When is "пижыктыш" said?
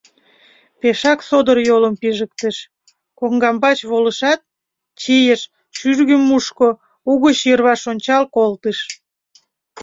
2.01-2.55